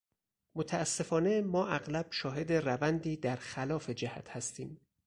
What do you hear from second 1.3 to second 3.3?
ما اغلب شاهد روندی